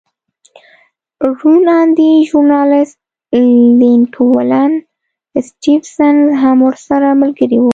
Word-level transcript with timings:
روڼ 1.39 1.63
اندی 1.79 2.09
ژورنالېست 2.29 2.97
لینک 3.79 4.13
ولن 4.35 4.71
سټېفنس 5.47 6.21
هم 6.41 6.57
ورسره 6.67 7.07
ملګری 7.21 7.59
و. 7.61 7.65